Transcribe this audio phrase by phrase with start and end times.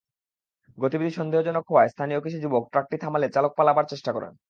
[0.77, 4.33] গতিবিধি সন্দেহজনক হওয়ায় স্থানীয় কিছু যুবক ট্রাকটি থামালে চালক পালানোর চেষ্টা করেন।